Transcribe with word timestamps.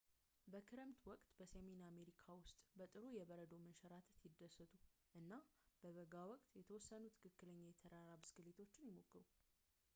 በክረምት 0.51 1.01
ወቅት 1.09 1.27
በሰሜን 1.39 1.81
አሜሪካ 1.89 2.23
ውስጥ 2.39 2.55
በጥሩ 2.77 3.03
የበረዶ 3.17 3.51
መንሸራተት 3.65 4.23
ይደሰቱ 4.27 4.73
እና 5.19 5.31
በበጋ 5.83 6.15
ወቅት 6.33 6.49
የተወሰኑ 6.61 7.03
ትክክለኛ 7.17 7.61
የተራራ 7.67 8.09
ብስክሌት 8.23 8.75
ይሞክሩ 8.89 9.23